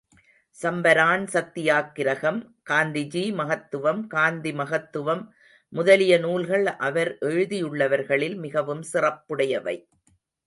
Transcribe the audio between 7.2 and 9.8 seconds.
எழுதியுள்ளவைகளில் மிகவும் சிறப்புடையவை.